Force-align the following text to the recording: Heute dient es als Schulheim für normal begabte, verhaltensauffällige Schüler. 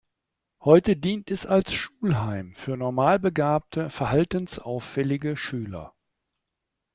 Heute 0.65 0.97
dient 0.97 1.29
es 1.29 1.45
als 1.45 1.75
Schulheim 1.75 2.55
für 2.55 2.75
normal 2.75 3.19
begabte, 3.19 3.91
verhaltensauffällige 3.91 5.37
Schüler. 5.37 5.93